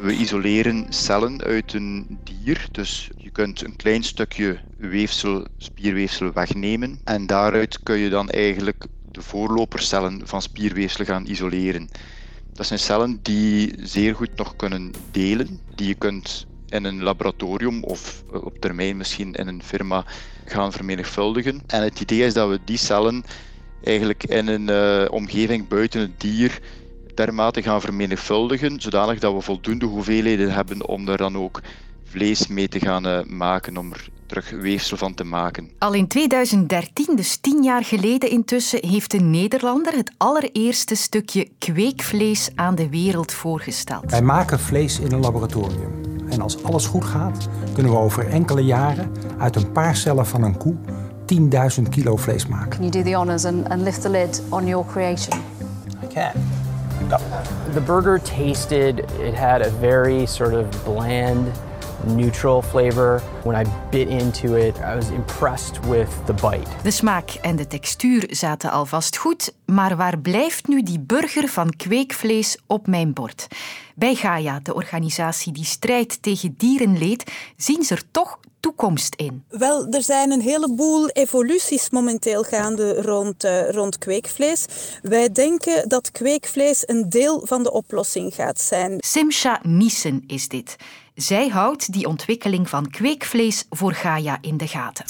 We 0.00 0.12
isoleren 0.12 0.86
cellen 0.88 1.42
uit 1.42 1.72
een 1.72 2.18
dier, 2.24 2.68
dus 2.72 3.10
je 3.16 3.30
kunt 3.30 3.64
een 3.64 3.76
klein 3.76 4.02
stukje 4.02 4.58
weefsel, 4.76 5.46
spierweefsel 5.58 6.32
wegnemen 6.32 7.00
en 7.04 7.26
daaruit 7.26 7.82
kun 7.82 7.98
je 7.98 8.08
dan 8.08 8.28
eigenlijk 8.28 8.86
de 9.10 9.22
voorlopercellen 9.22 10.20
van 10.24 10.42
spierweefsel 10.42 11.04
gaan 11.04 11.26
isoleren. 11.26 11.88
Dat 12.52 12.66
zijn 12.66 12.78
cellen 12.78 13.18
die 13.22 13.74
zeer 13.82 14.14
goed 14.14 14.36
nog 14.36 14.56
kunnen 14.56 14.92
delen, 15.10 15.60
die 15.74 15.86
je 15.88 15.94
kunt 15.94 16.46
in 16.68 16.84
een 16.84 17.02
laboratorium 17.02 17.84
of 17.84 18.22
op 18.32 18.58
termijn 18.58 18.96
misschien 18.96 19.34
in 19.34 19.48
een 19.48 19.62
firma 19.62 20.04
gaan 20.44 20.72
vermenigvuldigen. 20.72 21.62
En 21.66 21.82
het 21.82 22.00
idee 22.00 22.24
is 22.24 22.34
dat 22.34 22.48
we 22.48 22.60
die 22.64 22.76
cellen 22.76 23.24
eigenlijk 23.84 24.24
in 24.24 24.46
een 24.48 24.68
uh, 24.68 25.04
omgeving 25.10 25.68
buiten 25.68 26.00
het 26.00 26.20
dier 26.20 26.60
dermate 27.14 27.62
gaan 27.62 27.80
vermenigvuldigen, 27.80 28.80
zodanig 28.80 29.18
dat 29.18 29.34
we 29.34 29.40
voldoende 29.40 29.86
hoeveelheden 29.86 30.52
hebben 30.52 30.88
om 30.88 31.08
er 31.08 31.16
dan 31.16 31.36
ook 31.36 31.60
vlees 32.04 32.46
mee 32.46 32.68
te 32.68 32.80
gaan 32.80 33.06
uh, 33.06 33.22
maken, 33.24 33.76
om 33.76 33.92
er 33.92 34.08
terug 34.26 34.50
weefsel 34.50 34.96
van 34.96 35.14
te 35.14 35.24
maken. 35.24 35.70
Al 35.78 35.92
in 35.92 36.08
2013, 36.08 37.16
dus 37.16 37.36
tien 37.36 37.62
jaar 37.62 37.84
geleden 37.84 38.30
intussen, 38.30 38.86
heeft 38.86 39.12
een 39.12 39.30
Nederlander 39.30 39.92
het 39.96 40.12
allereerste 40.16 40.94
stukje 40.94 41.48
kweekvlees 41.58 42.50
aan 42.54 42.74
de 42.74 42.88
wereld 42.88 43.32
voorgesteld. 43.32 44.10
Wij 44.10 44.22
maken 44.22 44.58
vlees 44.58 45.00
in 45.00 45.12
een 45.12 45.20
laboratorium. 45.20 46.00
En 46.30 46.40
als 46.40 46.62
alles 46.64 46.86
goed 46.86 47.04
gaat, 47.04 47.48
kunnen 47.74 47.92
we 47.92 47.98
over 47.98 48.28
enkele 48.28 48.64
jaren 48.64 49.12
uit 49.38 49.56
een 49.56 49.72
paar 49.72 49.96
cellen 49.96 50.26
van 50.26 50.42
een 50.42 50.56
koe 50.56 50.76
10.000 51.34 51.88
kilo 51.88 52.16
vlees 52.16 52.46
maken. 52.46 52.68
Can 52.68 52.80
you 52.80 52.90
do 52.90 53.02
the 53.02 53.16
honors 53.16 53.44
and, 53.44 53.68
and 53.68 53.82
lift 53.82 54.02
the 54.02 54.10
lid 54.10 54.40
on 54.48 54.66
your 54.66 54.86
creation? 54.86 55.38
I 56.02 56.06
can. 56.06 56.32
The 57.74 57.80
burger 57.80 58.18
tasted, 58.18 58.98
it 58.98 59.34
had 59.34 59.62
a 59.62 59.70
very 59.70 60.26
sort 60.26 60.54
of 60.54 60.84
bland, 60.84 61.52
neutral 62.06 62.62
flavor. 62.62 63.22
When 63.44 63.66
I 63.66 63.70
bit 63.90 64.08
into 64.08 64.56
it, 64.56 64.76
I 64.76 64.94
was 64.94 65.10
impressed 65.10 65.80
with 65.86 66.08
the 66.26 66.32
bite. 66.32 66.68
De 66.82 66.90
smaak 66.90 67.30
en 67.30 67.56
de 67.56 67.66
textuur 67.66 68.24
zaten 68.30 68.70
alvast 68.70 69.16
goed, 69.16 69.52
maar 69.64 69.96
waar 69.96 70.18
blijft 70.18 70.68
nu 70.68 70.82
die 70.82 71.00
burger 71.00 71.48
van 71.48 71.70
kweekvlees 71.76 72.58
op 72.66 72.86
mijn 72.86 73.12
bord? 73.12 73.46
Bij 73.98 74.14
Gaia, 74.14 74.60
de 74.62 74.74
organisatie 74.74 75.52
die 75.52 75.64
strijdt 75.64 76.22
tegen 76.22 76.54
dierenleed, 76.56 77.32
zien 77.56 77.82
ze 77.82 77.94
er 77.94 78.02
toch 78.10 78.38
toekomst 78.60 79.14
in? 79.14 79.44
Wel, 79.48 79.86
er 79.88 80.02
zijn 80.02 80.30
een 80.30 80.40
heleboel 80.40 81.08
evoluties 81.08 81.90
momenteel 81.90 82.42
gaande 82.42 83.02
rond, 83.02 83.44
uh, 83.44 83.70
rond 83.70 83.98
kweekvlees. 83.98 84.66
Wij 85.02 85.32
denken 85.32 85.88
dat 85.88 86.10
kweekvlees 86.10 86.82
een 86.86 87.08
deel 87.08 87.40
van 87.44 87.62
de 87.62 87.72
oplossing 87.72 88.34
gaat 88.34 88.60
zijn. 88.60 88.96
Simcha 88.98 89.60
Nissen 89.62 90.24
is 90.26 90.48
dit. 90.48 90.76
Zij 91.18 91.48
houdt 91.48 91.92
die 91.92 92.06
ontwikkeling 92.06 92.68
van 92.68 92.90
kweekvlees 92.90 93.64
voor 93.70 93.92
Gaia 93.92 94.38
in 94.40 94.56
de 94.56 94.66
gaten. 94.66 95.04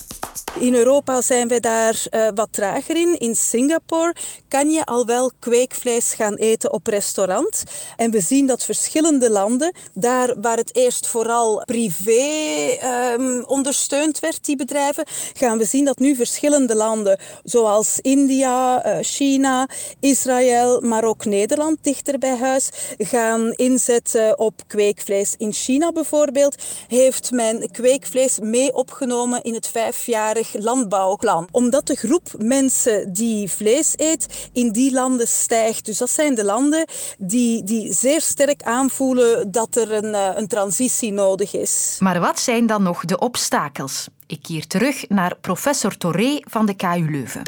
In 0.58 0.74
Europa 0.74 1.20
zijn 1.20 1.48
we 1.48 1.60
daar 1.60 2.02
uh, 2.10 2.28
wat 2.34 2.48
trager 2.50 2.96
in. 2.96 3.18
In 3.18 3.36
Singapore 3.36 4.14
kan 4.48 4.70
je 4.70 4.84
al 4.84 5.06
wel 5.06 5.32
kweekvlees 5.38 6.14
gaan 6.14 6.34
eten 6.34 6.72
op 6.72 6.86
restaurant. 6.86 7.62
En 7.96 8.10
we 8.10 8.20
zien 8.20 8.46
dat 8.46 8.64
verschillende 8.64 9.30
landen, 9.30 9.74
daar 9.94 10.40
waar 10.40 10.56
het 10.56 10.76
eerst 10.76 11.06
vooral 11.06 11.62
privé 11.64 12.78
um, 13.14 13.44
ondersteund 13.44 14.18
werd, 14.18 14.44
die 14.44 14.56
bedrijven, 14.56 15.04
gaan 15.32 15.58
we 15.58 15.64
zien 15.64 15.84
dat 15.84 15.98
nu 15.98 16.16
verschillende 16.16 16.74
landen, 16.74 17.18
zoals 17.44 17.98
India, 18.00 18.86
uh, 18.86 18.98
China, 19.00 19.68
Israël, 20.00 20.80
maar 20.80 21.04
ook 21.04 21.24
Nederland, 21.24 21.78
dichter 21.80 22.18
bij 22.18 22.36
huis, 22.36 22.68
gaan 22.98 23.52
inzetten 23.52 24.38
op 24.38 24.62
kweekvlees. 24.66 25.34
In 25.36 25.52
China 25.52 25.90
bijvoorbeeld 25.98 26.62
heeft 26.88 27.30
men 27.30 27.70
kweekvlees 27.70 28.38
mee 28.38 28.74
opgenomen 28.74 29.42
in 29.42 29.54
het 29.54 29.68
vijfjarig 29.68 30.54
landbouwplan. 30.58 31.48
Omdat 31.50 31.86
de 31.86 31.94
groep 31.94 32.28
mensen 32.38 33.12
die 33.12 33.50
vlees 33.50 33.92
eet 33.96 34.48
in 34.52 34.72
die 34.72 34.92
landen 34.92 35.28
stijgt. 35.28 35.84
Dus 35.84 35.98
dat 35.98 36.10
zijn 36.10 36.34
de 36.34 36.44
landen 36.44 36.86
die, 37.18 37.62
die 37.62 37.92
zeer 37.92 38.20
sterk 38.20 38.62
aanvoelen 38.62 39.50
dat 39.50 39.76
er 39.76 39.92
een, 39.92 40.14
eh, 40.14 40.30
een 40.34 40.48
transitie 40.48 41.12
nodig 41.12 41.54
is. 41.54 41.96
Maar 41.98 42.20
wat 42.20 42.40
zijn 42.40 42.66
dan 42.66 42.82
nog 42.82 43.04
de 43.04 43.18
obstakels? 43.18 44.06
Ik 44.26 44.42
keer 44.42 44.66
terug 44.66 45.08
naar 45.08 45.36
professor 45.40 45.96
Torré 45.96 46.40
van 46.40 46.66
de 46.66 46.74
KU 46.74 47.10
Leuven. 47.10 47.42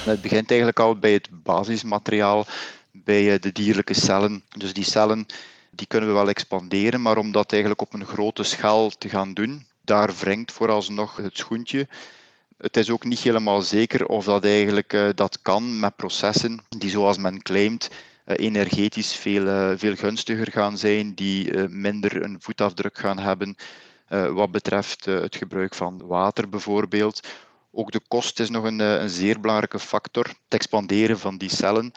Het 0.00 0.22
begint 0.22 0.48
eigenlijk 0.48 0.80
al 0.80 0.98
bij 0.98 1.12
het 1.12 1.28
basismateriaal, 1.30 2.46
bij 2.90 3.32
eh, 3.32 3.40
de 3.40 3.52
dierlijke 3.52 3.94
cellen. 3.94 4.42
Dus 4.56 4.72
die 4.72 4.84
cellen 4.84 5.26
die 5.76 5.86
kunnen 5.86 6.08
we 6.08 6.14
wel 6.14 6.28
expanderen, 6.28 7.02
maar 7.02 7.16
om 7.16 7.32
dat 7.32 7.52
eigenlijk 7.52 7.80
op 7.80 7.92
een 7.92 8.06
grote 8.06 8.42
schaal 8.42 8.90
te 8.90 9.08
gaan 9.08 9.34
doen, 9.34 9.66
daar 9.84 10.14
wringt 10.14 10.52
vooralsnog 10.52 11.16
het 11.16 11.36
schoentje. 11.36 11.88
Het 12.56 12.76
is 12.76 12.90
ook 12.90 13.04
niet 13.04 13.18
helemaal 13.18 13.62
zeker 13.62 14.06
of 14.06 14.24
dat 14.24 14.44
eigenlijk 14.44 14.92
uh, 14.92 15.08
dat 15.14 15.42
kan 15.42 15.80
met 15.80 15.96
processen 15.96 16.60
die, 16.68 16.90
zoals 16.90 17.16
men 17.18 17.42
claimt, 17.42 17.90
uh, 17.90 18.34
energetisch 18.38 19.12
veel, 19.12 19.46
uh, 19.46 19.72
veel 19.76 19.96
gunstiger 19.96 20.52
gaan 20.52 20.78
zijn, 20.78 21.14
die 21.14 21.68
minder 21.68 22.22
een 22.22 22.36
voetafdruk 22.40 22.98
gaan 22.98 23.18
hebben 23.18 23.56
wat 24.32 24.50
betreft 24.50 25.04
het 25.04 25.36
gebruik 25.36 25.74
van 25.74 26.06
water 26.06 26.48
bijvoorbeeld. 26.48 27.28
Ook 27.72 27.92
de 27.92 28.00
kost 28.08 28.40
is 28.40 28.50
nog 28.50 28.64
een, 28.64 28.78
een 28.78 29.10
zeer 29.10 29.40
belangrijke 29.40 29.78
factor. 29.78 30.24
Het 30.24 30.36
expanderen 30.48 31.18
van 31.18 31.36
die 31.36 31.50
cellen 31.50 31.92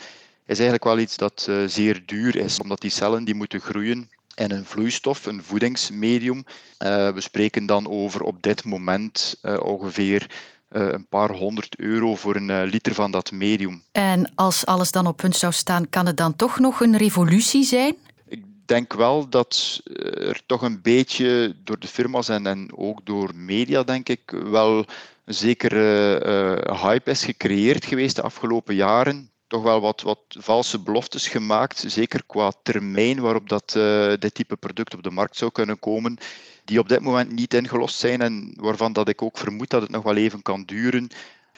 is 0.49 0.59
eigenlijk 0.59 0.83
wel 0.83 0.99
iets 0.99 1.17
dat 1.17 1.49
zeer 1.65 2.03
duur 2.05 2.35
is, 2.35 2.59
omdat 2.59 2.81
die 2.81 2.91
cellen 2.91 3.23
die 3.23 3.35
moeten 3.35 3.59
groeien 3.59 4.09
en 4.39 4.51
een 4.51 4.65
vloeistof, 4.65 5.25
een 5.25 5.43
voedingsmedium. 5.43 6.37
Uh, 6.37 7.11
we 7.11 7.21
spreken 7.21 7.65
dan 7.65 7.89
over 7.89 8.21
op 8.21 8.41
dit 8.41 8.63
moment 8.63 9.39
uh, 9.41 9.59
ongeveer 9.63 10.29
een 10.69 11.07
paar 11.07 11.31
honderd 11.31 11.79
euro 11.79 12.15
voor 12.15 12.35
een 12.35 12.63
liter 12.63 12.93
van 12.93 13.11
dat 13.11 13.31
medium. 13.31 13.83
En 13.91 14.31
als 14.35 14.65
alles 14.65 14.91
dan 14.91 15.07
op 15.07 15.17
punt 15.17 15.35
zou 15.35 15.53
staan, 15.53 15.89
kan 15.89 16.05
het 16.05 16.17
dan 16.17 16.35
toch 16.35 16.59
nog 16.59 16.81
een 16.81 16.97
revolutie 16.97 17.63
zijn? 17.63 17.95
Ik 18.27 18.43
denk 18.65 18.93
wel 18.93 19.29
dat 19.29 19.81
er 20.13 20.41
toch 20.45 20.61
een 20.61 20.81
beetje 20.81 21.55
door 21.63 21.79
de 21.79 21.87
firma's 21.87 22.29
en, 22.29 22.47
en 22.47 22.69
ook 22.75 23.05
door 23.05 23.31
media, 23.35 23.83
denk 23.83 24.09
ik, 24.09 24.21
wel 24.43 24.85
een 25.25 25.33
zekere 25.33 26.75
hype 26.81 27.11
is 27.11 27.23
gecreëerd 27.23 27.85
geweest 27.85 28.15
de 28.15 28.21
afgelopen 28.21 28.75
jaren 28.75 29.28
toch 29.49 29.63
wel 29.63 29.81
wat, 29.81 30.01
wat 30.01 30.19
valse 30.29 30.79
beloftes 30.79 31.27
gemaakt, 31.27 31.83
zeker 31.87 32.23
qua 32.25 32.51
termijn 32.63 33.19
waarop 33.19 33.49
dat, 33.49 33.73
uh, 33.77 34.13
dit 34.19 34.33
type 34.33 34.55
product 34.55 34.93
op 34.93 35.03
de 35.03 35.11
markt 35.11 35.37
zou 35.37 35.51
kunnen 35.51 35.79
komen, 35.79 36.17
die 36.65 36.79
op 36.79 36.89
dit 36.89 37.01
moment 37.01 37.31
niet 37.31 37.53
ingelost 37.53 37.99
zijn 37.99 38.21
en 38.21 38.53
waarvan 38.55 38.93
dat 38.93 39.09
ik 39.09 39.21
ook 39.21 39.37
vermoed 39.37 39.69
dat 39.69 39.81
het 39.81 39.91
nog 39.91 40.03
wel 40.03 40.15
even 40.15 40.41
kan 40.41 40.63
duren. 40.63 41.09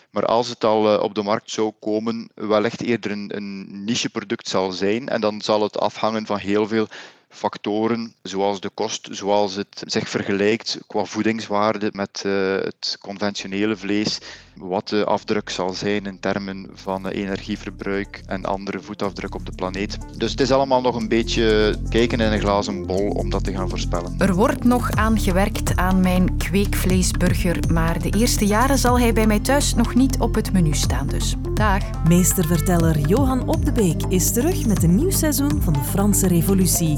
Maar 0.09 0.25
als 0.25 0.47
het 0.47 0.63
al 0.63 0.93
uh, 0.93 1.03
op 1.03 1.15
de 1.15 1.23
markt 1.23 1.51
zou 1.51 1.71
komen, 1.79 2.29
wellicht 2.35 2.81
eerder 2.81 3.11
een, 3.11 3.31
een 3.35 3.83
nicheproduct 3.85 4.47
zal 4.47 4.71
zijn. 4.71 5.09
En 5.09 5.21
dan 5.21 5.41
zal 5.41 5.61
het 5.61 5.79
afhangen 5.79 6.25
van 6.25 6.37
heel 6.37 6.67
veel 6.67 6.87
factoren, 7.31 8.13
zoals 8.21 8.59
de 8.59 8.69
kost, 8.73 9.07
zoals 9.11 9.55
het 9.55 9.83
zich 9.85 10.09
vergelijkt 10.09 10.79
qua 10.87 11.03
voedingswaarde 11.05 11.89
met 11.93 12.23
uh, 12.25 12.33
het 12.53 12.97
conventionele 13.01 13.77
vlees, 13.77 14.19
wat 14.55 14.87
de 14.87 15.05
afdruk 15.05 15.49
zal 15.49 15.73
zijn 15.73 16.05
in 16.05 16.19
termen 16.19 16.69
van 16.73 17.07
energieverbruik 17.07 18.21
en 18.25 18.45
andere 18.45 18.79
voetafdruk 18.79 19.35
op 19.35 19.45
de 19.45 19.51
planeet. 19.51 19.97
Dus 20.17 20.31
het 20.31 20.41
is 20.41 20.51
allemaal 20.51 20.81
nog 20.81 20.95
een 20.95 21.07
beetje 21.07 21.75
kijken 21.89 22.19
in 22.19 22.31
een 22.31 22.39
glazen 22.39 22.85
bol 22.85 23.09
om 23.09 23.29
dat 23.29 23.43
te 23.43 23.51
gaan 23.51 23.69
voorspellen. 23.69 24.15
Er 24.17 24.33
wordt 24.33 24.63
nog 24.63 24.91
aan 24.91 25.19
gewerkt 25.19 25.75
aan 25.75 26.01
mijn 26.01 26.37
kweekvleesburger, 26.37 27.59
maar 27.73 28.01
de 28.01 28.09
eerste 28.17 28.45
jaren 28.45 28.77
zal 28.77 28.99
hij 28.99 29.13
bij 29.13 29.27
mij 29.27 29.39
thuis 29.39 29.73
nog 29.73 29.95
niet 29.95 30.19
op 30.19 30.35
het 30.35 30.53
menu 30.53 30.73
staan 30.73 31.07
dus. 31.07 31.35
Dag. 31.53 31.83
Meesterverteller 32.07 32.99
Johan 32.99 33.47
Op 33.47 33.65
de 33.65 33.71
Beek 33.71 34.01
is 34.09 34.33
terug 34.33 34.65
met 34.65 34.83
een 34.83 34.95
nieuw 34.95 35.11
seizoen 35.11 35.61
van 35.61 35.73
de 35.73 35.83
Franse 35.83 36.27
Revolutie. 36.27 36.97